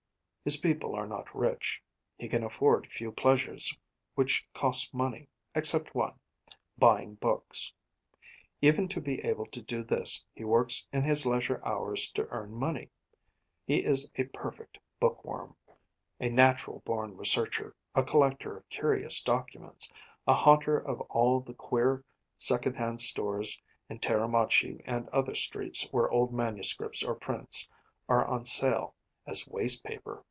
His 0.43 0.57
people 0.57 0.95
are 0.95 1.05
not 1.05 1.35
rich; 1.35 1.83
he 2.17 2.27
can 2.27 2.43
afford 2.43 2.87
few 2.87 3.11
pleasures 3.11 3.77
which 4.15 4.47
cost 4.55 4.91
money, 4.91 5.27
except 5.53 5.93
one 5.93 6.15
buying 6.79 7.13
books. 7.13 7.71
Even 8.59 8.87
to 8.87 8.99
be 8.99 9.23
able 9.23 9.45
to 9.45 9.61
do 9.61 9.83
this 9.83 10.25
he 10.33 10.43
works 10.43 10.87
in 10.91 11.03
his 11.03 11.27
leisure 11.27 11.61
hours 11.63 12.11
to 12.13 12.27
earn 12.29 12.55
money. 12.55 12.89
He 13.67 13.83
is 13.85 14.11
a 14.15 14.23
perfect 14.23 14.79
bookworm, 14.99 15.55
a 16.19 16.29
natural 16.29 16.79
born 16.85 17.17
researcher, 17.17 17.75
a 17.93 18.01
collector 18.01 18.57
of 18.57 18.69
curious 18.69 19.21
documents, 19.21 19.91
a 20.25 20.33
haunter 20.33 20.79
of 20.79 21.01
all 21.01 21.39
the 21.41 21.53
queer 21.53 22.03
second 22.35 22.77
hand 22.77 22.99
stores 22.99 23.61
in 23.91 23.99
Teramachi 23.99 24.81
and 24.85 25.07
other 25.09 25.35
streets 25.35 25.87
where 25.91 26.09
old 26.09 26.33
manuscripts 26.33 27.03
or 27.03 27.13
prints 27.13 27.69
are 28.09 28.25
on 28.25 28.43
sale 28.43 28.95
as 29.27 29.47
waste 29.47 29.83
paper. 29.83 30.19